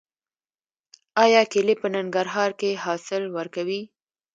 آیا 1.23 1.41
کیلې 1.51 1.75
په 1.81 1.87
ننګرهار 1.95 2.51
کې 2.59 2.81
حاصل 2.83 3.23
ورکوي؟ 3.37 3.81